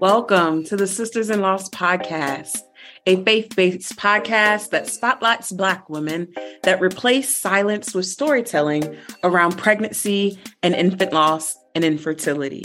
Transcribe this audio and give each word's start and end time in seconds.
Welcome 0.00 0.64
to 0.64 0.76
the 0.76 0.88
Sisters 0.88 1.30
in 1.30 1.40
Loss 1.40 1.70
podcast, 1.70 2.58
a 3.06 3.22
faith 3.24 3.54
based 3.54 3.96
podcast 3.96 4.70
that 4.70 4.88
spotlights 4.88 5.52
Black 5.52 5.88
women 5.88 6.34
that 6.64 6.80
replace 6.80 7.34
silence 7.34 7.94
with 7.94 8.06
storytelling 8.06 8.96
around 9.22 9.56
pregnancy 9.56 10.38
and 10.62 10.74
infant 10.74 11.12
loss 11.12 11.56
and 11.74 11.84
infertility. 11.84 12.64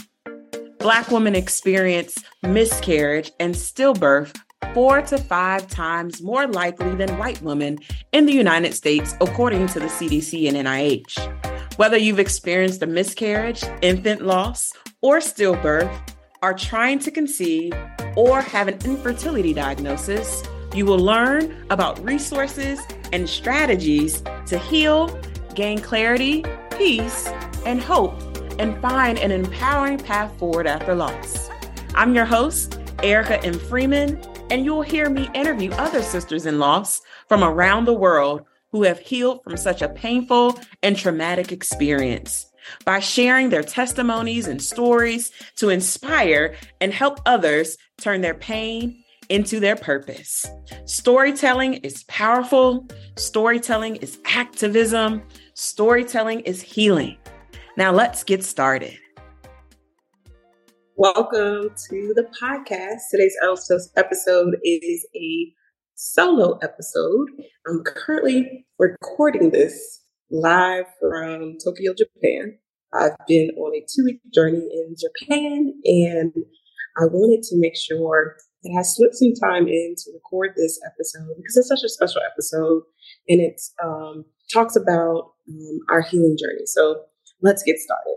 Black 0.80 1.12
women 1.12 1.36
experience 1.36 2.18
miscarriage 2.42 3.32
and 3.40 3.54
stillbirth 3.54 4.36
four 4.74 5.02
to 5.04 5.18
five 5.18 5.68
times 5.68 6.22
more 6.22 6.48
likely 6.48 6.96
than 6.96 7.18
white 7.18 7.42
women 7.42 7.78
in 8.12 8.26
the 8.26 8.34
United 8.34 8.74
States, 8.74 9.16
according 9.22 9.68
to 9.68 9.80
the 9.80 9.88
CDC 9.88 10.48
and 10.48 10.58
NIH. 10.58 11.78
Whether 11.78 11.98
you've 11.98 12.20
experienced 12.20 12.82
a 12.82 12.88
miscarriage, 12.88 13.64
infant 13.82 14.22
loss, 14.22 14.74
or 15.02 15.20
stillbirth, 15.20 16.09
are 16.42 16.54
trying 16.54 17.00
to 17.00 17.12
conceive, 17.12 17.74
or 18.16 18.42
have 18.42 18.68
an 18.68 18.78
infertility 18.86 19.54
diagnosis, 19.54 20.44
you 20.74 20.86
will 20.86 21.00
learn 21.00 21.66
about 21.70 22.04
resources 22.04 22.80
and 23.12 23.28
strategies 23.28 24.22
to 24.46 24.58
heal, 24.58 25.08
gain 25.56 25.80
clarity, 25.80 26.44
peace, 26.78 27.28
and 27.66 27.82
hope, 27.82 28.14
and 28.60 28.80
find 28.82 29.18
an 29.20 29.32
empowering 29.32 29.98
path 29.98 30.38
forward 30.38 30.68
after 30.68 30.96
loss. 30.96 31.50
I'm 31.96 32.16
your 32.16 32.26
host, 32.26 32.80
Erica 33.04 33.44
M. 33.44 33.58
Freeman, 33.58 34.22
and 34.50 34.64
you'll 34.64 34.82
hear 34.82 35.10
me 35.10 35.30
interview 35.34 35.72
other 35.72 36.02
sisters 36.02 36.46
in 36.46 36.60
loss 36.60 37.02
from 37.28 37.44
around 37.44 37.86
the 37.86 37.94
world 37.94 38.46
who 38.72 38.84
have 38.84 39.00
healed 39.00 39.44
from 39.44 39.58
such 39.58 39.82
a 39.82 39.90
painful 39.90 40.60
and 40.84 40.96
traumatic 40.96 41.52
experience 41.52 42.49
by 42.86 43.00
sharing 43.00 43.50
their 43.50 43.64
testimonies 43.64 44.48
and 44.48 44.62
stories 44.62 45.32
to 45.56 45.70
inspire 45.70 46.56
and 46.82 46.94
help 46.94 47.20
others 47.26 47.78
turn 47.98 48.22
their 48.22 48.34
pain 48.34 49.04
into 49.30 49.60
their 49.60 49.76
purpose. 49.76 50.46
Storytelling 50.86 51.76
is 51.76 52.04
powerful, 52.06 52.88
storytelling 53.16 53.98
is 53.98 54.20
activism, 54.26 55.22
storytelling 55.54 56.42
is 56.42 56.62
healing. 56.62 57.18
Now 57.78 57.92
let's 57.92 58.24
get 58.24 58.44
started. 58.44 58.98
Welcome 60.96 61.70
to 61.90 62.14
the 62.16 62.28
podcast. 62.42 63.00
Today's 63.10 63.38
episode 63.96 64.58
is 64.64 65.08
a 65.16 65.54
solo 65.96 66.58
episode. 66.58 67.30
I'm 67.68 67.84
currently 67.84 68.66
recording 68.80 69.52
this 69.52 70.02
live 70.32 70.86
from 71.00 71.58
Tokyo, 71.64 71.94
Japan. 71.98 72.58
I've 72.94 73.16
been 73.28 73.50
on 73.58 73.76
a 73.76 73.82
two 73.82 74.04
week 74.04 74.20
journey 74.34 74.68
in 74.72 74.96
Japan 75.00 75.74
and 75.86 76.34
I 76.98 77.06
wanted 77.06 77.44
to 77.50 77.60
make 77.60 77.76
sure 77.76 78.36
that 78.64 78.76
I 78.78 78.82
slipped 78.82 79.16
some 79.16 79.34
time 79.34 79.68
in 79.68 79.96
to 79.98 80.12
record 80.14 80.52
this 80.56 80.80
episode 80.86 81.36
because 81.38 81.56
it's 81.58 81.68
such 81.68 81.84
a 81.84 81.90
special 81.90 82.22
episode 82.32 82.84
and 83.28 83.42
it 83.42 83.62
um, 83.84 84.26
talks 84.52 84.76
about 84.76 85.34
um, 85.48 85.80
our 85.90 86.02
healing 86.02 86.36
journey. 86.40 86.66
So 86.66 87.04
let's 87.42 87.64
get 87.64 87.78
started. 87.78 88.16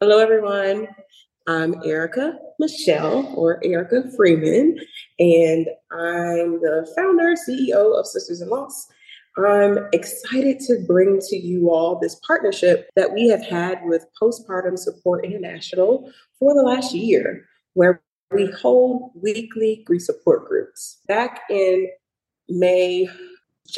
Hello, 0.00 0.18
everyone. 0.18 0.88
I'm 1.48 1.74
Erica 1.84 2.38
Michelle 2.60 3.32
or 3.34 3.60
Erica 3.64 4.04
Freeman, 4.16 4.76
and 5.18 5.66
I'm 5.90 6.60
the 6.60 6.88
founder, 6.94 7.34
CEO 7.34 7.98
of 7.98 8.06
Sisters 8.06 8.40
in 8.40 8.48
Loss. 8.48 8.86
I'm 9.36 9.78
excited 9.92 10.60
to 10.60 10.84
bring 10.86 11.18
to 11.20 11.36
you 11.36 11.70
all 11.70 11.98
this 11.98 12.16
partnership 12.26 12.90
that 12.96 13.12
we 13.12 13.28
have 13.28 13.44
had 13.44 13.80
with 13.84 14.06
Postpartum 14.20 14.78
Support 14.78 15.24
International 15.24 16.10
for 16.38 16.54
the 16.54 16.62
last 16.62 16.94
year, 16.94 17.46
where 17.72 18.02
we 18.30 18.50
hold 18.60 19.10
weekly 19.14 19.82
grief 19.86 20.02
support 20.02 20.46
groups. 20.46 21.00
Back 21.08 21.42
in 21.48 21.88
May, 22.48 23.08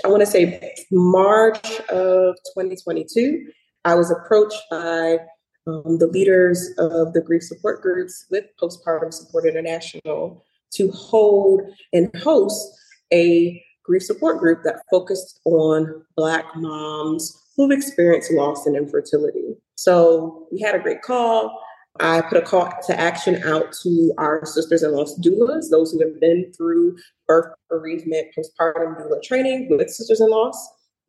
I 0.04 0.08
want 0.08 0.20
to 0.20 0.26
say 0.26 0.74
March 0.90 1.64
of 1.90 2.34
2022, 2.54 3.46
I 3.84 3.94
was 3.94 4.10
approached 4.10 4.60
by 4.70 5.18
um, 5.66 5.98
the 5.98 6.08
leaders 6.08 6.70
of 6.78 7.12
the 7.12 7.20
grief 7.20 7.42
support 7.42 7.80
groups 7.80 8.26
with 8.30 8.44
Postpartum 8.60 9.12
Support 9.12 9.46
International 9.46 10.44
to 10.72 10.90
hold 10.90 11.62
and 11.92 12.10
host 12.16 12.76
a 13.12 13.62
grief 13.84 14.02
support 14.02 14.38
group 14.38 14.62
that 14.64 14.82
focused 14.90 15.40
on 15.44 16.02
Black 16.16 16.44
moms 16.56 17.42
who've 17.56 17.70
experienced 17.70 18.32
loss 18.32 18.66
and 18.66 18.76
infertility. 18.76 19.54
So 19.76 20.48
we 20.50 20.60
had 20.60 20.74
a 20.74 20.78
great 20.78 21.02
call. 21.02 21.60
I 22.00 22.22
put 22.22 22.38
a 22.38 22.42
call 22.42 22.72
to 22.86 23.00
action 23.00 23.40
out 23.44 23.72
to 23.84 24.12
our 24.18 24.44
sisters 24.44 24.82
in 24.82 24.92
loss 24.92 25.16
doulas, 25.20 25.70
those 25.70 25.92
who 25.92 26.00
have 26.00 26.20
been 26.20 26.52
through 26.56 26.96
birth, 27.28 27.54
bereavement, 27.68 28.28
postpartum 28.36 28.98
doula 28.98 29.22
training 29.22 29.68
with 29.70 29.88
sisters 29.90 30.20
in 30.20 30.28
loss. 30.28 30.56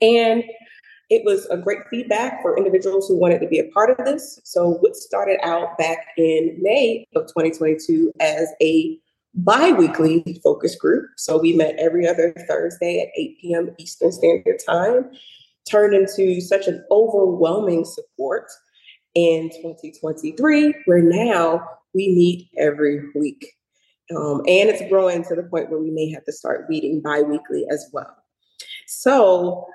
And 0.01 0.43
it 1.09 1.23
was 1.23 1.47
a 1.47 1.57
great 1.57 1.79
feedback 1.89 2.41
for 2.41 2.57
individuals 2.57 3.07
who 3.07 3.15
wanted 3.15 3.39
to 3.39 3.47
be 3.47 3.59
a 3.59 3.69
part 3.69 3.89
of 3.89 4.05
this. 4.05 4.39
So, 4.43 4.71
what 4.81 4.95
started 4.95 5.39
out 5.43 5.77
back 5.77 5.99
in 6.17 6.57
May 6.59 7.05
of 7.15 7.23
2022 7.27 8.11
as 8.19 8.49
a 8.61 8.99
bi-weekly 9.35 10.39
focus 10.43 10.75
group. 10.75 11.09
So 11.17 11.37
we 11.37 11.53
met 11.53 11.75
every 11.77 12.07
other 12.07 12.33
Thursday 12.47 13.01
at 13.01 13.19
8 13.19 13.37
p.m. 13.41 13.75
Eastern 13.77 14.11
Standard 14.11 14.59
Time, 14.65 15.11
turned 15.69 15.93
into 15.93 16.39
such 16.41 16.67
an 16.67 16.83
overwhelming 16.89 17.85
support 17.85 18.47
in 19.13 19.49
2023, 19.49 20.73
where 20.85 21.01
now 21.01 21.67
we 21.93 22.09
meet 22.09 22.49
every 22.57 23.01
week. 23.15 23.45
Um, 24.15 24.41
and 24.47 24.69
it's 24.69 24.87
growing 24.89 25.23
to 25.23 25.35
the 25.35 25.43
point 25.43 25.69
where 25.69 25.79
we 25.79 25.91
may 25.91 26.11
have 26.11 26.23
to 26.25 26.31
start 26.31 26.69
meeting 26.69 27.01
bi-weekly 27.01 27.65
as 27.71 27.89
well. 27.91 28.15
So 28.87 29.65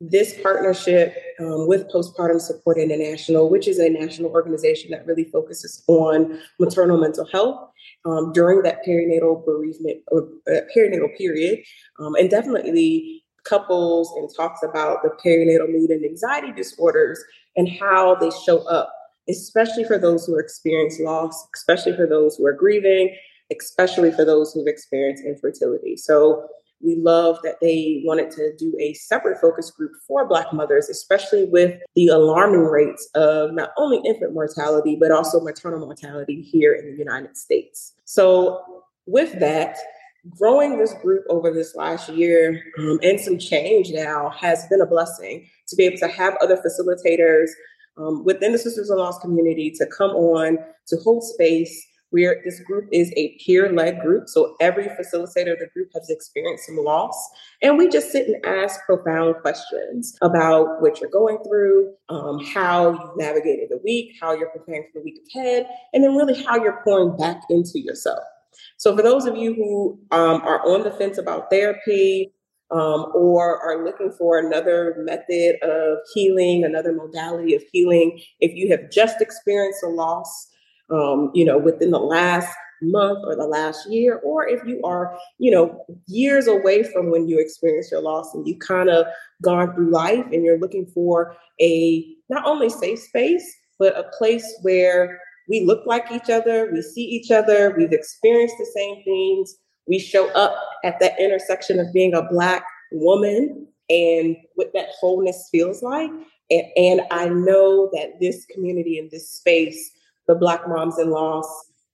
this 0.00 0.38
partnership 0.42 1.16
um, 1.40 1.66
with 1.66 1.88
Postpartum 1.90 2.40
Support 2.40 2.78
International, 2.78 3.48
which 3.48 3.66
is 3.66 3.78
a 3.78 3.88
national 3.88 4.30
organization 4.30 4.90
that 4.90 5.06
really 5.06 5.24
focuses 5.24 5.82
on 5.86 6.38
maternal 6.60 6.98
mental 6.98 7.26
health 7.26 7.70
um, 8.04 8.32
during 8.32 8.62
that 8.62 8.84
perinatal 8.86 9.44
bereavement 9.44 10.02
or 10.08 10.28
uh, 10.48 10.60
perinatal 10.74 11.16
period, 11.16 11.60
um, 11.98 12.14
and 12.16 12.28
definitely 12.28 13.24
couples 13.44 14.12
and 14.16 14.28
talks 14.36 14.62
about 14.62 15.02
the 15.02 15.10
perinatal 15.24 15.70
mood 15.70 15.90
and 15.90 16.04
anxiety 16.04 16.52
disorders 16.52 17.22
and 17.56 17.68
how 17.68 18.14
they 18.16 18.30
show 18.44 18.66
up, 18.68 18.92
especially 19.28 19.84
for 19.84 19.98
those 19.98 20.26
who 20.26 20.38
experience 20.38 21.00
loss, 21.00 21.46
especially 21.54 21.96
for 21.96 22.06
those 22.06 22.36
who 22.36 22.44
are 22.44 22.52
grieving, 22.52 23.16
especially 23.56 24.10
for 24.10 24.24
those 24.24 24.52
who've 24.52 24.66
experienced 24.66 25.24
infertility. 25.24 25.96
So 25.96 26.48
we 26.86 26.96
love 26.96 27.38
that 27.42 27.56
they 27.60 28.02
wanted 28.04 28.30
to 28.30 28.56
do 28.56 28.74
a 28.80 28.94
separate 28.94 29.40
focus 29.40 29.70
group 29.70 29.92
for 30.06 30.26
Black 30.26 30.52
mothers, 30.52 30.88
especially 30.88 31.44
with 31.44 31.78
the 31.96 32.06
alarming 32.06 32.64
rates 32.64 33.08
of 33.14 33.52
not 33.52 33.70
only 33.76 34.00
infant 34.08 34.32
mortality, 34.32 34.96
but 34.98 35.10
also 35.10 35.40
maternal 35.40 35.80
mortality 35.80 36.40
here 36.40 36.72
in 36.72 36.90
the 36.90 36.96
United 36.96 37.36
States. 37.36 37.94
So, 38.04 38.84
with 39.06 39.38
that, 39.40 39.76
growing 40.30 40.78
this 40.78 40.92
group 40.94 41.24
over 41.28 41.52
this 41.52 41.74
last 41.74 42.08
year 42.08 42.62
um, 42.78 42.98
and 43.02 43.20
some 43.20 43.38
change 43.38 43.90
now 43.90 44.30
has 44.30 44.66
been 44.66 44.80
a 44.80 44.86
blessing 44.86 45.48
to 45.68 45.76
be 45.76 45.84
able 45.84 45.98
to 45.98 46.08
have 46.08 46.36
other 46.42 46.56
facilitators 46.56 47.48
um, 47.96 48.24
within 48.24 48.52
the 48.52 48.58
Sisters 48.58 48.90
in 48.90 48.96
Loss 48.96 49.20
community 49.20 49.70
to 49.70 49.86
come 49.86 50.10
on 50.10 50.58
to 50.88 50.96
hold 50.96 51.24
space 51.24 51.86
where 52.10 52.40
this 52.44 52.60
group 52.60 52.88
is 52.92 53.12
a 53.16 53.36
peer-led 53.44 54.00
group. 54.00 54.28
So 54.28 54.56
every 54.60 54.84
facilitator 54.84 55.52
of 55.52 55.58
the 55.58 55.68
group 55.72 55.90
has 55.94 56.08
experienced 56.08 56.66
some 56.66 56.76
loss. 56.76 57.16
And 57.62 57.76
we 57.76 57.88
just 57.88 58.12
sit 58.12 58.28
and 58.28 58.44
ask 58.46 58.80
profound 58.84 59.36
questions 59.42 60.16
about 60.22 60.80
what 60.80 61.00
you're 61.00 61.10
going 61.10 61.38
through, 61.46 61.92
um, 62.08 62.44
how 62.44 62.92
you've 62.92 63.16
navigated 63.16 63.70
the 63.70 63.80
week, 63.84 64.12
how 64.20 64.32
you're 64.32 64.50
preparing 64.50 64.84
for 64.84 65.00
the 65.00 65.04
week 65.04 65.18
ahead, 65.34 65.66
and 65.92 66.04
then 66.04 66.14
really 66.14 66.42
how 66.44 66.56
you're 66.56 66.80
pouring 66.84 67.16
back 67.16 67.42
into 67.50 67.80
yourself. 67.80 68.22
So 68.76 68.96
for 68.96 69.02
those 69.02 69.26
of 69.26 69.36
you 69.36 69.54
who 69.54 69.98
um, 70.10 70.42
are 70.42 70.60
on 70.66 70.82
the 70.82 70.92
fence 70.92 71.18
about 71.18 71.50
therapy, 71.50 72.32
um, 72.70 73.12
or 73.14 73.60
are 73.62 73.84
looking 73.84 74.10
for 74.10 74.38
another 74.38 74.96
method 74.98 75.56
of 75.62 75.98
healing, 76.12 76.64
another 76.64 76.92
modality 76.92 77.54
of 77.54 77.62
healing, 77.72 78.20
if 78.40 78.54
you 78.54 78.70
have 78.70 78.90
just 78.90 79.20
experienced 79.20 79.84
a 79.84 79.88
loss, 79.88 80.48
um, 80.90 81.30
you 81.34 81.44
know, 81.44 81.58
within 81.58 81.90
the 81.90 81.98
last 81.98 82.48
month 82.82 83.20
or 83.24 83.34
the 83.34 83.46
last 83.46 83.90
year, 83.90 84.20
or 84.24 84.46
if 84.46 84.60
you 84.66 84.80
are, 84.84 85.18
you 85.38 85.50
know, 85.50 85.84
years 86.06 86.46
away 86.46 86.82
from 86.82 87.10
when 87.10 87.26
you 87.26 87.38
experienced 87.38 87.90
your 87.90 88.02
loss 88.02 88.34
and 88.34 88.46
you 88.46 88.56
kind 88.58 88.90
of 88.90 89.06
gone 89.42 89.74
through 89.74 89.90
life 89.90 90.24
and 90.32 90.44
you're 90.44 90.58
looking 90.58 90.86
for 90.86 91.34
a 91.60 92.06
not 92.28 92.46
only 92.46 92.68
safe 92.68 92.98
space, 92.98 93.50
but 93.78 93.96
a 93.96 94.10
place 94.16 94.46
where 94.62 95.20
we 95.48 95.64
look 95.64 95.86
like 95.86 96.10
each 96.10 96.30
other, 96.30 96.70
we 96.72 96.82
see 96.82 97.04
each 97.04 97.30
other, 97.30 97.74
we've 97.76 97.92
experienced 97.92 98.56
the 98.58 98.70
same 98.74 99.02
things, 99.04 99.56
we 99.86 99.98
show 99.98 100.28
up 100.32 100.56
at 100.84 100.98
that 101.00 101.18
intersection 101.20 101.78
of 101.78 101.92
being 101.92 102.14
a 102.14 102.28
Black 102.30 102.64
woman 102.92 103.66
and 103.88 104.36
what 104.56 104.72
that 104.74 104.88
wholeness 105.00 105.48
feels 105.50 105.82
like. 105.82 106.10
And, 106.50 106.64
and 106.76 107.00
I 107.10 107.28
know 107.28 107.90
that 107.92 108.20
this 108.20 108.44
community 108.46 108.98
in 108.98 109.08
this 109.10 109.30
space, 109.30 109.92
the 110.28 110.34
Black 110.34 110.68
Moms 110.68 110.98
in 110.98 111.10
Loss, 111.10 111.46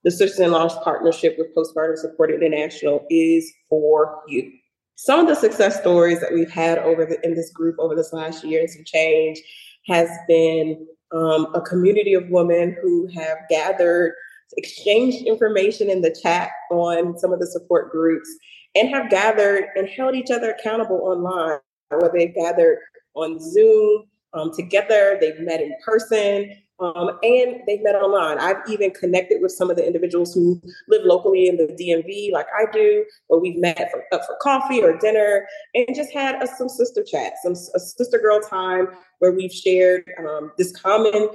the 0.04 0.10
Sisters 0.10 0.40
in 0.40 0.52
Loss 0.52 0.82
partnership 0.82 1.36
with 1.38 1.54
Postpartum 1.54 1.96
Support 1.96 2.30
International 2.30 3.06
is 3.10 3.52
for 3.68 4.22
you. 4.28 4.50
Some 4.96 5.20
of 5.20 5.28
the 5.28 5.34
success 5.34 5.80
stories 5.80 6.20
that 6.20 6.32
we've 6.32 6.50
had 6.50 6.78
over 6.78 7.04
the, 7.04 7.24
in 7.24 7.34
this 7.34 7.50
group 7.50 7.76
over 7.78 7.94
this 7.94 8.12
last 8.12 8.44
year 8.44 8.60
and 8.60 8.70
some 8.70 8.84
change 8.84 9.40
has 9.88 10.08
been 10.28 10.86
um, 11.12 11.48
a 11.54 11.60
community 11.60 12.14
of 12.14 12.28
women 12.28 12.76
who 12.82 13.06
have 13.08 13.38
gathered 13.48 14.14
exchanged 14.56 15.26
information 15.26 15.88
in 15.88 16.02
the 16.02 16.14
chat 16.22 16.50
on 16.70 17.18
some 17.18 17.32
of 17.32 17.40
the 17.40 17.46
support 17.46 17.90
groups 17.90 18.28
and 18.74 18.88
have 18.88 19.10
gathered 19.10 19.64
and 19.76 19.88
held 19.88 20.14
each 20.14 20.30
other 20.30 20.50
accountable 20.50 21.00
online, 21.02 21.58
where 21.90 22.10
they've 22.14 22.34
gathered 22.34 22.78
on 23.14 23.38
Zoom 23.38 24.04
um, 24.34 24.50
together, 24.54 25.18
they've 25.20 25.40
met 25.40 25.60
in 25.60 25.74
person, 25.84 26.50
um, 26.82 27.10
and 27.22 27.62
they've 27.66 27.82
met 27.82 27.94
online. 27.94 28.38
I've 28.38 28.56
even 28.68 28.90
connected 28.90 29.40
with 29.40 29.52
some 29.52 29.70
of 29.70 29.76
the 29.76 29.86
individuals 29.86 30.34
who 30.34 30.60
live 30.88 31.02
locally 31.04 31.46
in 31.46 31.56
the 31.56 31.66
DMV, 31.66 32.32
like 32.32 32.46
I 32.56 32.70
do, 32.72 33.04
where 33.28 33.40
we've 33.40 33.58
met 33.58 33.90
for, 33.92 34.04
up 34.12 34.24
for 34.26 34.36
coffee 34.42 34.82
or 34.82 34.98
dinner 34.98 35.46
and 35.74 35.86
just 35.94 36.12
had 36.12 36.42
a, 36.42 36.46
some 36.46 36.68
sister 36.68 37.04
chat, 37.04 37.34
some 37.42 37.54
sister 37.54 38.18
girl 38.18 38.40
time 38.40 38.88
where 39.20 39.32
we've 39.32 39.52
shared 39.52 40.04
um, 40.18 40.50
this 40.58 40.72
common 40.72 41.28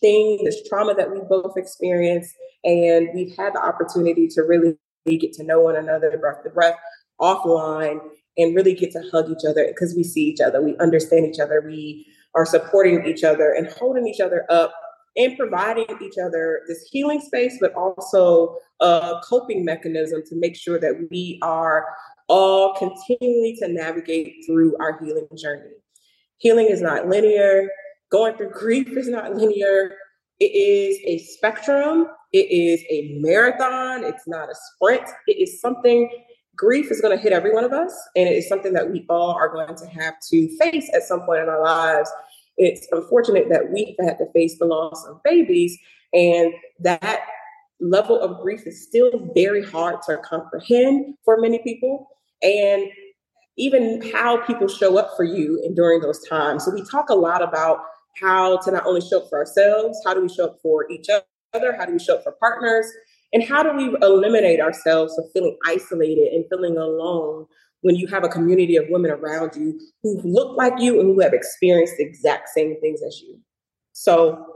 thing, 0.00 0.40
this 0.44 0.66
trauma 0.68 0.94
that 0.94 1.10
we 1.10 1.20
both 1.28 1.56
experienced, 1.56 2.34
and 2.64 3.08
we've 3.14 3.36
had 3.36 3.54
the 3.54 3.62
opportunity 3.62 4.26
to 4.28 4.40
really 4.40 4.76
get 5.06 5.34
to 5.34 5.44
know 5.44 5.60
one 5.60 5.76
another 5.76 6.16
breath 6.16 6.42
to 6.44 6.50
breath 6.50 6.76
offline 7.20 7.98
and 8.38 8.56
really 8.56 8.74
get 8.74 8.90
to 8.92 9.02
hug 9.12 9.30
each 9.30 9.44
other 9.48 9.66
because 9.68 9.94
we 9.94 10.02
see 10.02 10.22
each 10.22 10.40
other, 10.40 10.62
we 10.62 10.76
understand 10.78 11.26
each 11.26 11.38
other, 11.38 11.62
we 11.64 12.06
are 12.34 12.46
supporting 12.46 13.06
each 13.06 13.22
other 13.22 13.52
and 13.52 13.68
holding 13.68 14.08
each 14.08 14.20
other 14.20 14.44
up 14.48 14.72
and 15.16 15.36
providing 15.36 15.86
each 16.02 16.18
other 16.18 16.62
this 16.66 16.88
healing 16.90 17.20
space, 17.20 17.56
but 17.60 17.72
also 17.74 18.56
a 18.80 19.20
coping 19.22 19.64
mechanism 19.64 20.22
to 20.26 20.36
make 20.36 20.56
sure 20.56 20.78
that 20.78 21.08
we 21.10 21.38
are 21.42 21.86
all 22.28 22.74
continually 22.74 23.56
to 23.60 23.68
navigate 23.68 24.44
through 24.46 24.76
our 24.78 24.98
healing 25.04 25.28
journey. 25.36 25.72
Healing 26.38 26.66
is 26.66 26.80
not 26.80 27.08
linear. 27.08 27.68
Going 28.10 28.36
through 28.36 28.50
grief 28.54 28.88
is 28.96 29.08
not 29.08 29.34
linear. 29.34 29.96
It 30.40 30.54
is 30.54 30.98
a 31.04 31.18
spectrum. 31.24 32.08
It 32.32 32.50
is 32.50 32.82
a 32.90 33.18
marathon. 33.20 34.04
It's 34.04 34.26
not 34.26 34.50
a 34.50 34.54
sprint. 34.54 35.08
It 35.28 35.40
is 35.40 35.60
something, 35.60 36.10
grief 36.56 36.90
is 36.90 37.00
going 37.00 37.16
to 37.16 37.22
hit 37.22 37.32
every 37.32 37.52
one 37.52 37.64
of 37.64 37.72
us. 37.72 37.94
And 38.16 38.28
it 38.28 38.32
is 38.32 38.48
something 38.48 38.72
that 38.72 38.90
we 38.90 39.06
all 39.08 39.30
are 39.30 39.48
going 39.48 39.76
to 39.76 39.86
have 39.86 40.14
to 40.30 40.56
face 40.58 40.90
at 40.92 41.04
some 41.04 41.20
point 41.22 41.42
in 41.42 41.48
our 41.48 41.62
lives. 41.62 42.10
It's 42.56 42.86
unfortunate 42.92 43.48
that 43.50 43.72
we've 43.72 43.96
had 43.98 44.18
to 44.18 44.26
face 44.32 44.58
the 44.58 44.66
loss 44.66 45.04
of 45.06 45.22
babies, 45.22 45.78
and 46.12 46.52
that 46.80 47.22
level 47.80 48.20
of 48.20 48.40
grief 48.40 48.66
is 48.66 48.82
still 48.82 49.30
very 49.34 49.64
hard 49.64 50.02
to 50.02 50.18
comprehend 50.18 51.14
for 51.24 51.40
many 51.40 51.58
people. 51.58 52.08
And 52.42 52.84
even 53.56 54.02
how 54.12 54.44
people 54.44 54.68
show 54.68 54.98
up 54.98 55.12
for 55.16 55.24
you 55.24 55.62
and 55.64 55.76
during 55.76 56.00
those 56.00 56.26
times. 56.28 56.64
So 56.64 56.72
we 56.72 56.84
talk 56.84 57.08
a 57.08 57.14
lot 57.14 57.42
about 57.42 57.78
how 58.20 58.58
to 58.58 58.70
not 58.70 58.86
only 58.86 59.00
show 59.00 59.20
up 59.20 59.28
for 59.28 59.38
ourselves, 59.38 60.00
how 60.04 60.14
do 60.14 60.22
we 60.22 60.28
show 60.28 60.46
up 60.46 60.58
for 60.62 60.90
each 60.90 61.06
other, 61.54 61.76
how 61.76 61.84
do 61.84 61.92
we 61.92 61.98
show 61.98 62.16
up 62.16 62.24
for 62.24 62.32
partners, 62.32 62.86
and 63.32 63.42
how 63.42 63.62
do 63.62 63.72
we 63.72 63.96
eliminate 64.02 64.60
ourselves 64.60 65.14
from 65.14 65.24
feeling 65.32 65.56
isolated 65.64 66.32
and 66.32 66.44
feeling 66.48 66.76
alone 66.76 67.46
when 67.84 67.96
you 67.96 68.06
have 68.06 68.24
a 68.24 68.28
community 68.28 68.76
of 68.76 68.86
women 68.88 69.10
around 69.10 69.54
you 69.54 69.78
who 70.02 70.18
look 70.24 70.56
like 70.56 70.72
you 70.78 70.98
and 70.98 71.08
who 71.10 71.20
have 71.20 71.34
experienced 71.34 71.98
the 71.98 72.02
exact 72.02 72.48
same 72.48 72.80
things 72.80 73.02
as 73.06 73.20
you. 73.20 73.38
So 73.92 74.46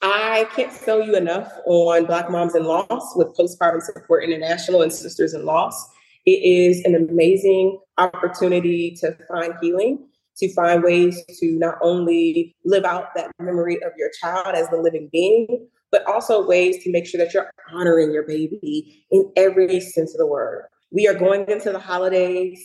I 0.00 0.48
can't 0.56 0.72
sell 0.72 1.02
you 1.02 1.14
enough 1.14 1.52
on 1.66 2.06
Black 2.06 2.30
Moms 2.30 2.54
in 2.54 2.64
Loss 2.64 3.16
with 3.16 3.36
Postpartum 3.36 3.82
Support 3.82 4.24
International 4.24 4.80
and 4.80 4.90
Sisters 4.90 5.34
in 5.34 5.44
Loss. 5.44 5.90
It 6.24 6.42
is 6.42 6.82
an 6.86 6.94
amazing 6.94 7.78
opportunity 7.98 8.96
to 9.02 9.14
find 9.28 9.52
healing, 9.60 9.98
to 10.38 10.50
find 10.54 10.82
ways 10.82 11.22
to 11.38 11.50
not 11.58 11.74
only 11.82 12.56
live 12.64 12.84
out 12.84 13.08
that 13.14 13.30
memory 13.38 13.76
of 13.82 13.92
your 13.98 14.08
child 14.22 14.54
as 14.54 14.70
the 14.70 14.78
living 14.78 15.10
being, 15.12 15.68
but 15.92 16.06
also 16.06 16.46
ways 16.46 16.82
to 16.84 16.90
make 16.90 17.06
sure 17.06 17.22
that 17.22 17.34
you're 17.34 17.50
honoring 17.74 18.10
your 18.10 18.22
baby 18.22 19.04
in 19.10 19.30
every 19.36 19.80
sense 19.80 20.14
of 20.14 20.18
the 20.18 20.26
word. 20.26 20.64
We 20.90 21.06
are 21.08 21.14
going 21.14 21.48
into 21.48 21.72
the 21.72 21.78
holidays. 21.78 22.60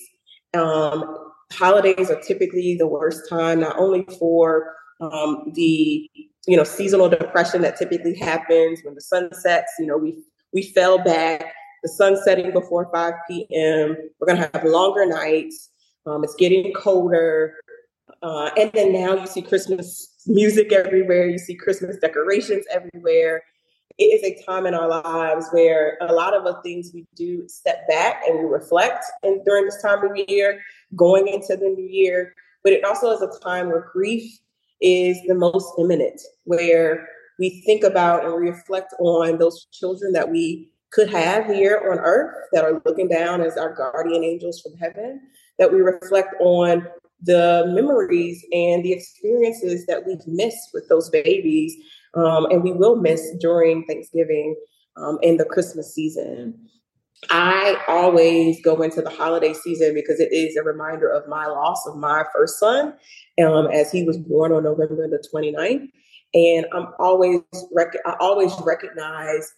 Um, 0.54 1.32
holidays 1.52 2.10
are 2.10 2.22
typically 2.22 2.76
the 2.76 2.88
worst 2.88 3.30
time, 3.30 3.60
not 3.60 3.78
only 3.78 4.06
for 4.20 4.74
um, 5.02 5.52
the 5.54 6.10
you 6.48 6.58
know 6.58 6.64
seasonal 6.64 7.10
depression 7.10 7.62
that 7.62 7.78
typically 7.78 8.16
happens 8.16 8.80
when 8.84 8.96
the 8.96 9.02
sun 9.02 9.34
sets. 9.34 9.74
You 9.80 9.88
know, 9.88 9.98
we 9.98 10.18
we 10.54 10.64
fell 10.64 11.04
back 11.04 11.54
the 11.84 11.90
sun 11.90 12.18
setting 12.24 12.52
before 12.52 12.90
5 12.92 13.14
p.m. 13.30 13.96
We're 14.20 14.36
to 14.36 14.50
have 14.52 14.64
longer 14.64 15.06
nights. 15.06 15.70
Um, 16.06 16.24
it's 16.24 16.36
getting 16.36 16.74
colder. 16.74 17.56
Uh, 18.24 18.50
and 18.58 18.72
then 18.74 18.92
now 18.92 19.16
you 19.16 19.28
see 19.28 19.42
Christmas 19.42 20.16
music 20.26 20.72
everywhere. 20.72 21.30
You 21.30 21.38
see 21.38 21.56
Christmas 21.56 21.98
decorations 21.98 22.66
everywhere. 22.72 23.44
It 23.98 24.04
is 24.04 24.24
a 24.24 24.44
time 24.46 24.66
in 24.66 24.74
our 24.74 24.90
lives 24.90 25.48
where 25.52 25.98
a 26.02 26.12
lot 26.12 26.34
of 26.34 26.44
the 26.44 26.62
things 26.64 26.92
we 26.94 27.06
do 27.16 27.48
step 27.48 27.88
back 27.88 28.24
and 28.28 28.40
we 28.40 28.46
reflect 28.46 29.06
and 29.24 29.44
during 29.46 29.66
this 29.66 29.82
time 29.82 30.04
of 30.04 30.18
year, 30.28 30.62
going 30.96 31.28
into 31.28 31.56
the 31.56 31.70
new 31.70 31.88
year. 31.88 32.34
But 32.64 32.74
it 32.74 32.84
also 32.84 33.12
is 33.12 33.22
a 33.22 33.40
time 33.40 33.68
where 33.68 33.90
grief 33.94 34.40
is 34.82 35.18
the 35.28 35.36
most 35.36 35.72
imminent, 35.80 36.20
where 36.44 37.08
we 37.40 37.62
think 37.62 37.84
about 37.84 38.26
and 38.26 38.36
reflect 38.36 38.94
on 39.00 39.38
those 39.38 39.66
children 39.72 40.12
that 40.14 40.30
we 40.30 40.70
could 40.92 41.10
have 41.10 41.46
here 41.46 41.90
on 41.92 42.00
earth 42.00 42.36
that 42.52 42.64
are 42.64 42.82
looking 42.86 43.08
down 43.08 43.42
as 43.42 43.58
our 43.58 43.74
guardian 43.74 44.24
angels 44.24 44.62
from 44.62 44.74
heaven, 44.78 45.22
that 45.58 45.72
we 45.72 45.80
reflect 45.80 46.36
on 46.40 46.86
the 47.22 47.64
memories 47.68 48.46
and 48.52 48.84
the 48.84 48.94
experiences 48.94 49.86
that 49.86 50.06
we've 50.06 50.26
missed 50.28 50.70
with 50.74 50.88
those 50.90 51.10
babies 51.10 51.76
um, 52.16 52.46
and 52.52 52.64
we 52.64 52.72
will 52.72 52.96
miss 52.96 53.32
during 53.40 53.86
Thanksgiving 53.86 54.56
um, 54.98 55.20
and 55.22 55.40
the 55.40 55.46
Christmas 55.46 55.94
season. 55.94 56.70
I 57.30 57.78
always 57.88 58.62
go 58.62 58.82
into 58.82 59.02
the 59.02 59.10
holiday 59.10 59.54
season 59.54 59.94
because 59.94 60.20
it 60.20 60.32
is 60.32 60.56
a 60.56 60.64
reminder 60.64 61.10
of 61.10 61.28
my 61.28 61.46
loss 61.48 61.86
of 61.88 61.96
my 61.96 62.24
first 62.34 62.60
son 62.60 62.94
um, 63.44 63.68
as 63.68 63.92
he 63.92 64.04
was 64.04 64.18
born 64.18 64.52
on 64.52 64.64
November 64.64 65.08
the 65.08 65.24
29th. 65.34 65.90
And 66.34 66.66
I'm 66.74 66.88
always 67.00 67.42
rec- 67.74 67.98
I 68.06 68.16
always 68.20 68.54
recognize 68.64 69.54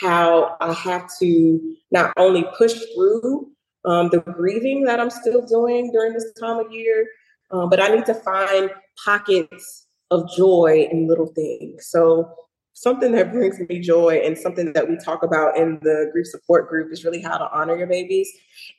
how 0.00 0.56
I 0.60 0.72
have 0.74 1.08
to 1.20 1.76
not 1.90 2.12
only 2.18 2.44
push 2.56 2.74
through 2.94 3.50
um, 3.84 4.10
the 4.10 4.20
grieving 4.20 4.84
that 4.84 5.00
I'm 5.00 5.10
still 5.10 5.44
doing 5.46 5.90
during 5.92 6.12
this 6.12 6.30
time 6.38 6.58
of 6.58 6.70
year, 6.70 7.06
um, 7.50 7.70
but 7.70 7.80
I 7.80 7.88
need 7.88 8.04
to 8.06 8.14
find 8.14 8.70
pockets 9.02 9.87
of 10.10 10.30
joy 10.36 10.88
in 10.90 11.06
little 11.06 11.26
things. 11.26 11.86
So, 11.86 12.32
something 12.72 13.10
that 13.10 13.32
brings 13.32 13.58
me 13.68 13.80
joy 13.80 14.20
and 14.24 14.38
something 14.38 14.72
that 14.72 14.88
we 14.88 14.96
talk 14.96 15.24
about 15.24 15.56
in 15.56 15.80
the 15.82 16.08
grief 16.12 16.26
support 16.26 16.68
group 16.68 16.92
is 16.92 17.04
really 17.04 17.20
how 17.20 17.36
to 17.36 17.50
honor 17.50 17.76
your 17.76 17.88
babies. 17.88 18.30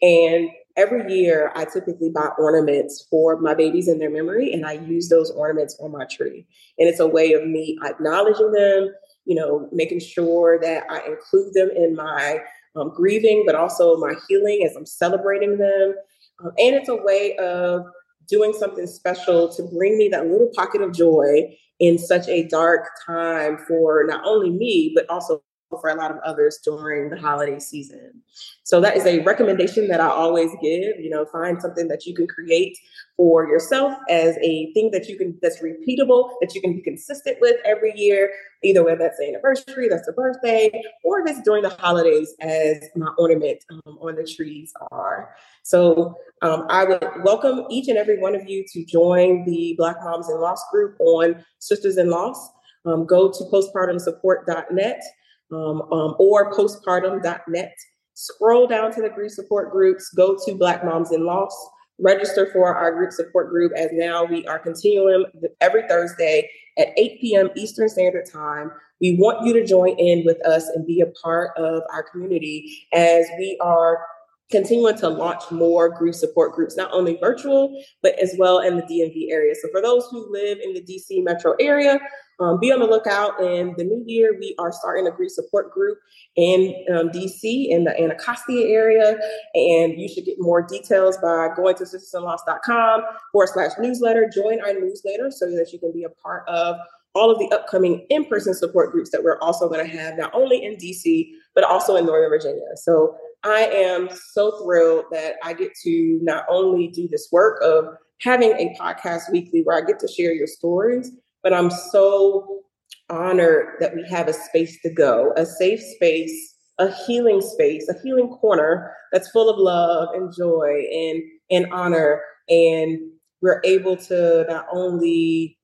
And 0.01 0.49
every 0.77 1.13
year 1.13 1.51
I 1.53 1.65
typically 1.65 2.09
buy 2.09 2.29
ornaments 2.37 3.05
for 3.09 3.37
my 3.41 3.53
babies 3.53 3.89
in 3.89 3.99
their 3.99 4.09
memory, 4.09 4.53
and 4.53 4.65
I 4.65 4.73
use 4.73 5.09
those 5.09 5.31
ornaments 5.31 5.77
on 5.81 5.91
my 5.91 6.05
tree. 6.05 6.47
And 6.77 6.87
it's 6.87 7.01
a 7.01 7.07
way 7.07 7.33
of 7.33 7.45
me 7.45 7.77
acknowledging 7.83 8.53
them, 8.53 8.93
you 9.25 9.35
know, 9.35 9.67
making 9.73 9.99
sure 9.99 10.57
that 10.59 10.83
I 10.89 11.05
include 11.05 11.53
them 11.53 11.69
in 11.75 11.95
my 11.95 12.39
um, 12.77 12.93
grieving, 12.95 13.43
but 13.45 13.55
also 13.55 13.97
my 13.97 14.13
healing 14.27 14.63
as 14.65 14.75
I'm 14.77 14.85
celebrating 14.85 15.57
them. 15.57 15.95
Um, 16.41 16.51
and 16.57 16.75
it's 16.75 16.89
a 16.89 16.95
way 16.95 17.35
of 17.37 17.85
doing 18.29 18.53
something 18.53 18.87
special 18.87 19.49
to 19.55 19.63
bring 19.63 19.97
me 19.97 20.09
that 20.09 20.27
little 20.27 20.49
pocket 20.55 20.81
of 20.81 20.93
joy 20.93 21.55
in 21.79 21.97
such 21.97 22.27
a 22.27 22.47
dark 22.47 22.89
time 23.05 23.57
for 23.67 24.03
not 24.05 24.21
only 24.25 24.49
me, 24.49 24.91
but 24.95 25.09
also 25.09 25.41
for 25.69 25.89
a 25.89 25.95
lot 25.95 26.11
of 26.11 26.17
others 26.19 26.59
during 26.63 27.09
the 27.09 27.17
holiday 27.19 27.59
season. 27.59 28.21
So 28.63 28.81
that 28.81 28.97
is 28.97 29.05
a 29.05 29.19
recommendation 29.19 29.87
that 29.89 29.99
I 29.99 30.07
always 30.07 30.51
give, 30.61 30.99
you 30.99 31.09
know, 31.09 31.25
find 31.25 31.61
something 31.61 31.87
that 31.89 32.05
you 32.05 32.15
can 32.15 32.27
create 32.27 32.77
for 33.15 33.47
yourself 33.47 33.97
as 34.09 34.37
a 34.41 34.71
thing 34.73 34.91
that 34.91 35.07
you 35.07 35.17
can 35.17 35.37
that's 35.41 35.61
repeatable, 35.61 36.31
that 36.41 36.55
you 36.55 36.61
can 36.61 36.73
be 36.73 36.81
consistent 36.81 37.37
with 37.41 37.57
every 37.65 37.93
year, 37.95 38.31
either 38.63 38.83
whether 38.83 38.97
that's 38.97 39.19
an 39.19 39.27
anniversary, 39.29 39.87
that's 39.89 40.07
a 40.07 40.13
birthday, 40.13 40.71
or 41.03 41.19
if 41.19 41.29
it's 41.29 41.41
during 41.41 41.63
the 41.63 41.69
holidays 41.69 42.33
as 42.39 42.83
my 42.95 43.09
ornament 43.17 43.63
um, 43.71 43.97
on 43.99 44.15
the 44.15 44.25
trees 44.25 44.73
are. 44.91 45.35
So 45.63 46.17
um, 46.41 46.65
I 46.69 46.85
would 46.85 47.03
welcome 47.23 47.65
each 47.69 47.89
and 47.89 47.97
every 47.97 48.19
one 48.19 48.35
of 48.35 48.49
you 48.49 48.65
to 48.73 48.85
join 48.85 49.45
the 49.45 49.75
Black 49.77 49.97
Moms 50.01 50.29
in 50.29 50.39
Loss 50.39 50.63
group 50.71 50.95
on 50.99 51.43
Sisters 51.59 51.97
in 51.97 52.09
Loss. 52.09 52.49
Um, 52.85 53.05
go 53.05 53.29
to 53.29 53.43
postpartumsupport.net 53.51 55.03
um, 55.51 55.81
um, 55.91 56.15
or 56.19 56.51
postpartum.net. 56.53 57.75
Scroll 58.13 58.67
down 58.67 58.91
to 58.93 59.01
the 59.01 59.09
grief 59.09 59.31
support 59.31 59.71
groups, 59.71 60.09
go 60.09 60.37
to 60.45 60.55
Black 60.55 60.83
Moms 60.83 61.11
in 61.11 61.25
Loss, 61.25 61.55
register 61.99 62.49
for 62.51 62.75
our 62.75 62.93
group 62.93 63.11
support 63.11 63.49
group 63.49 63.71
as 63.75 63.89
now 63.93 64.23
we 64.23 64.45
are 64.47 64.59
continuing 64.59 65.25
every 65.61 65.87
Thursday 65.87 66.49
at 66.77 66.87
8 66.97 67.21
p.m. 67.21 67.49
Eastern 67.55 67.89
Standard 67.89 68.25
Time. 68.31 68.71
We 69.01 69.15
want 69.17 69.45
you 69.45 69.53
to 69.53 69.65
join 69.65 69.97
in 69.97 70.25
with 70.25 70.45
us 70.45 70.67
and 70.69 70.85
be 70.85 71.01
a 71.01 71.07
part 71.07 71.57
of 71.57 71.83
our 71.91 72.03
community 72.03 72.87
as 72.93 73.25
we 73.37 73.57
are 73.61 74.05
continuing 74.51 74.97
to 74.97 75.09
launch 75.09 75.43
more 75.51 75.89
grief 75.89 76.15
support 76.15 76.53
groups, 76.53 76.75
not 76.75 76.91
only 76.91 77.17
virtual, 77.17 77.81
but 78.01 78.17
as 78.19 78.35
well 78.37 78.59
in 78.59 78.77
the 78.77 78.83
DMV 78.83 79.31
area. 79.31 79.53
So 79.55 79.69
for 79.71 79.81
those 79.81 80.07
who 80.09 80.31
live 80.31 80.57
in 80.59 80.73
the 80.73 80.81
DC 80.81 81.23
metro 81.23 81.53
area, 81.59 81.99
um, 82.39 82.59
be 82.59 82.71
on 82.71 82.79
the 82.79 82.85
lookout. 82.85 83.39
In 83.41 83.73
the 83.77 83.83
new 83.83 84.01
year, 84.05 84.37
we 84.39 84.55
are 84.59 84.71
starting 84.71 85.05
a 85.07 85.11
grief 85.11 85.31
support 85.31 85.73
group 85.73 85.97
in 86.35 86.73
um, 86.93 87.09
DC 87.09 87.69
in 87.69 87.83
the 87.83 87.99
Anacostia 88.01 88.65
area. 88.65 89.17
And 89.53 89.99
you 89.99 90.07
should 90.07 90.25
get 90.25 90.37
more 90.39 90.61
details 90.61 91.17
by 91.17 91.49
going 91.55 91.75
to 91.75 91.83
sistersinloss.com 91.83 93.01
forward 93.31 93.49
slash 93.49 93.71
newsletter. 93.77 94.31
Join 94.33 94.61
our 94.61 94.73
newsletter 94.73 95.31
so 95.31 95.51
that 95.51 95.71
you 95.73 95.79
can 95.79 95.91
be 95.91 96.05
a 96.05 96.09
part 96.09 96.47
of 96.47 96.77
all 97.15 97.31
of 97.31 97.39
the 97.39 97.53
upcoming 97.53 98.05
in-person 98.09 98.53
support 98.53 98.91
groups 98.91 99.09
that 99.09 99.23
we're 99.23 99.39
also 99.39 99.67
going 99.67 99.85
to 99.85 99.97
have 99.97 100.17
not 100.17 100.31
only 100.33 100.63
in 100.63 100.75
DC 100.75 101.31
but 101.55 101.63
also 101.63 101.95
in 101.95 102.05
Northern 102.05 102.29
Virginia. 102.29 102.61
So 102.75 103.17
I 103.43 103.61
am 103.61 104.09
so 104.31 104.63
thrilled 104.63 105.05
that 105.11 105.35
I 105.43 105.53
get 105.53 105.71
to 105.83 106.19
not 106.21 106.45
only 106.49 106.87
do 106.87 107.07
this 107.07 107.29
work 107.31 107.61
of 107.63 107.85
having 108.21 108.51
a 108.51 108.75
podcast 108.79 109.31
weekly 109.31 109.61
where 109.63 109.77
I 109.77 109.85
get 109.85 109.99
to 109.99 110.07
share 110.07 110.33
your 110.33 110.47
stories, 110.47 111.11
but 111.41 111.53
I'm 111.53 111.69
so 111.69 112.63
honored 113.09 113.75
that 113.79 113.95
we 113.95 114.05
have 114.09 114.27
a 114.27 114.33
space 114.33 114.81
to 114.81 114.93
go, 114.93 115.33
a 115.37 115.45
safe 115.45 115.79
space, 115.79 116.55
a 116.79 116.91
healing 117.05 117.41
space, 117.41 117.87
a 117.89 117.99
healing 118.01 118.29
corner 118.29 118.93
that's 119.11 119.31
full 119.31 119.49
of 119.49 119.57
love 119.57 120.09
and 120.13 120.33
joy 120.35 120.83
and 120.91 121.23
and 121.49 121.71
honor. 121.73 122.21
And 122.49 122.99
we're 123.41 123.61
able 123.63 123.95
to 123.95 124.45
not 124.49 124.67
only 124.71 125.57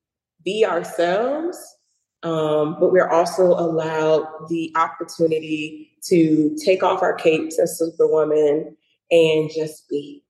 be 0.44 0.66
ourselves 0.66 1.58
um, 2.26 2.78
but 2.80 2.92
we're 2.92 3.10
also 3.10 3.44
allowed 3.46 4.28
the 4.50 4.74
opportunity 4.76 5.92
to 6.08 6.56
take 6.64 6.84
off 6.84 7.02
our 7.02 7.14
capes 7.14 7.60
as 7.60 7.78
superwoman 7.78 8.76
and 9.12 9.50
just 9.54 9.88
be. 9.90 10.24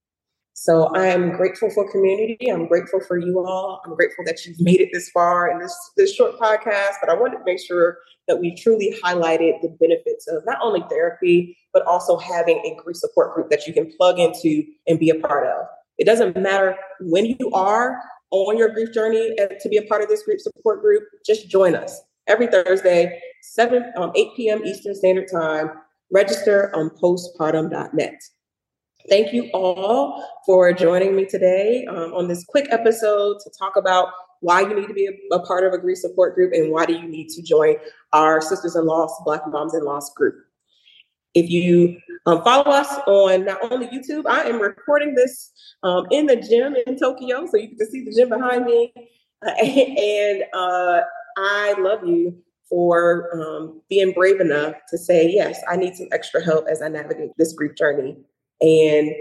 So 0.58 0.86
I 0.96 1.08
am 1.08 1.36
grateful 1.36 1.70
for 1.70 1.92
community. 1.92 2.50
I'm 2.50 2.68
grateful 2.68 3.02
for 3.02 3.18
you 3.18 3.46
all. 3.46 3.82
I'm 3.86 3.94
grateful 3.94 4.24
that 4.26 4.46
you've 4.46 4.60
made 4.62 4.80
it 4.80 4.90
this 4.94 5.10
far 5.10 5.52
in 5.52 5.60
this 5.60 5.76
this 5.98 6.16
short 6.16 6.40
podcast. 6.40 6.94
But 7.02 7.10
I 7.10 7.14
wanted 7.14 7.40
to 7.40 7.44
make 7.46 7.60
sure 7.60 7.98
that 8.30 8.40
we 8.40 8.56
truly 8.56 8.98
highlighted 9.04 9.62
the 9.62 9.76
benefits 9.80 10.28
of 10.28 10.44
not 10.46 10.58
only 10.62 10.82
therapy, 10.90 11.58
but 11.74 11.86
also 11.86 12.18
having 12.18 12.60
a 12.60 12.82
grief 12.82 12.96
support 12.96 13.36
group 13.36 13.50
that 13.50 13.68
you 13.68 13.74
can 13.74 13.92
plug 13.98 14.18
into 14.18 14.64
and 14.88 14.98
be 14.98 15.10
a 15.10 15.16
part 15.16 15.46
of. 15.46 15.68
It 15.98 16.06
doesn't 16.06 16.38
matter 16.38 16.78
when 17.02 17.26
you 17.26 17.52
are 17.52 18.02
on 18.32 18.58
your 18.58 18.70
grief 18.70 18.94
journey 18.94 19.36
uh, 19.40 19.48
to 19.60 19.70
be 19.70 19.78
a 19.78 19.84
part 19.84 20.02
of 20.02 20.08
this 20.08 20.24
grief 20.24 20.40
support 20.40 20.82
group. 20.82 21.04
Just 21.26 21.50
join 21.50 21.76
us 21.76 22.02
every 22.28 22.48
Thursday, 22.48 23.20
7 23.42 23.94
um, 23.98 24.12
8 24.16 24.30
p.m. 24.36 24.66
Eastern 24.66 24.96
Standard 24.96 25.30
Time. 25.32 25.72
Register 26.12 26.76
on 26.76 26.90
postpartum.net. 26.92 28.22
Thank 29.10 29.34
you 29.34 29.50
all 29.54 30.28
for 30.46 30.72
joining 30.74 31.16
me 31.16 31.26
today 31.26 31.86
um, 31.90 32.14
on 32.14 32.28
this 32.28 32.44
quick 32.46 32.68
episode 32.72 33.38
to 33.44 33.52
talk 33.58 33.76
about 33.76 34.10
why 34.42 34.62
you 34.62 34.80
need 34.80 34.88
to 34.88 34.94
be 34.94 35.08
a, 35.08 35.36
a, 35.36 35.40
part 35.46 35.64
of 35.64 35.74
a 35.74 35.78
grief 35.78 35.98
support 35.98 36.36
group 36.36 36.54
and 36.54 36.72
why 36.72 36.86
do 36.86 36.94
you 36.94 37.08
need 37.08 37.30
to 37.30 37.42
join 37.42 37.76
our 38.14 38.42
Sisters 38.42 38.76
in 38.76 38.86
Loss, 38.86 39.22
Black 39.24 39.42
Moms 39.48 39.76
in 39.76 39.84
Loss 39.84 40.14
group. 40.14 40.36
If 41.34 41.50
you 41.50 41.98
um, 42.26 42.44
follow 42.44 42.72
us 42.72 42.92
on 43.08 43.46
not 43.46 43.72
only 43.72 43.88
YouTube, 43.88 44.26
I 44.26 44.44
am 44.44 44.60
recording 44.60 45.14
this 45.16 45.52
um, 45.84 46.06
in 46.12 46.26
the 46.26 46.38
gym 46.38 46.76
in 46.88 46.98
Tokyo, 46.98 47.46
so 47.46 47.58
you 47.58 47.76
can 47.76 47.90
see 47.90 48.04
the 48.04 48.14
gym 48.14 48.30
behind 48.30 48.66
me. 48.66 48.94
And 49.44 50.44
uh, 50.54 51.02
I 51.38 51.76
love 51.80 52.08
you 52.08 52.42
for 52.70 53.30
um, 53.40 53.82
being 53.90 54.12
brave 54.12 54.40
enough 54.40 54.76
to 54.90 54.98
say, 54.98 55.30
yes, 55.30 55.62
I 55.70 55.76
need 55.76 55.96
some 55.96 56.08
extra 56.12 56.44
help 56.44 56.68
as 56.68 56.82
I 56.82 56.88
navigate 56.88 57.32
this 57.38 57.54
grief 57.54 57.76
journey. 57.76 58.18
And 58.62 59.12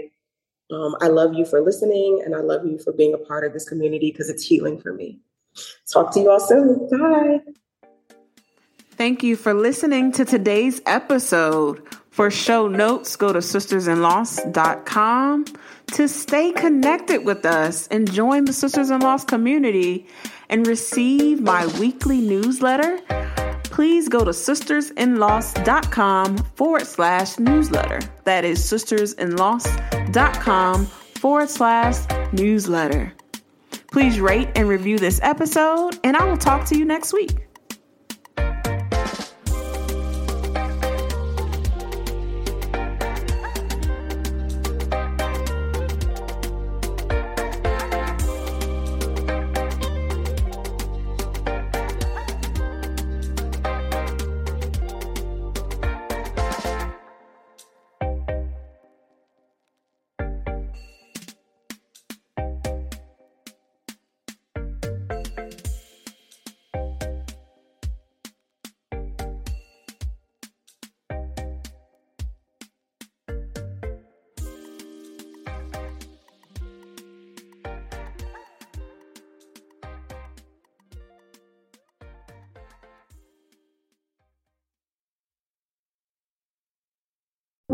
um, 0.71 0.95
I 1.01 1.07
love 1.07 1.33
you 1.33 1.45
for 1.45 1.61
listening 1.61 2.21
and 2.25 2.35
I 2.35 2.39
love 2.39 2.65
you 2.65 2.79
for 2.79 2.91
being 2.91 3.13
a 3.13 3.17
part 3.17 3.45
of 3.45 3.53
this 3.53 3.69
community 3.69 4.11
because 4.11 4.29
it's 4.29 4.45
healing 4.45 4.79
for 4.79 4.93
me. 4.93 5.19
Talk 5.91 6.13
to 6.13 6.19
you 6.19 6.31
all 6.31 6.39
soon. 6.39 6.89
Bye. 6.89 7.39
Thank 8.91 9.23
you 9.23 9.35
for 9.35 9.53
listening 9.53 10.13
to 10.13 10.25
today's 10.25 10.81
episode. 10.85 11.85
For 12.09 12.31
show 12.31 12.69
notes, 12.69 13.17
go 13.17 13.33
to 13.33 13.39
sistersinloss.com 13.39 15.45
to 15.87 16.07
stay 16.07 16.53
connected 16.53 17.25
with 17.25 17.45
us 17.45 17.89
and 17.89 18.09
join 18.09 18.45
the 18.45 18.53
Sisters 18.53 18.89
in 18.89 19.01
Loss 19.01 19.25
community 19.25 20.07
and 20.49 20.67
receive 20.67 21.41
my 21.41 21.65
weekly 21.79 22.21
newsletter 22.21 22.99
please 23.75 24.07
go 24.07 24.23
to 24.23 24.31
sistersinloss.com 24.31 26.37
forward 26.37 26.87
slash 26.87 27.37
newsletter. 27.37 27.99
That 28.23 28.45
is 28.45 28.59
sistersinloss.com 28.59 30.85
forward 30.85 31.49
slash 31.49 32.31
newsletter. 32.31 33.11
Please 33.91 34.21
rate 34.21 34.47
and 34.55 34.69
review 34.69 34.97
this 34.97 35.19
episode, 35.21 35.99
and 36.05 36.15
I 36.15 36.23
will 36.23 36.37
talk 36.37 36.65
to 36.67 36.77
you 36.77 36.85
next 36.85 37.11
week. 37.11 37.44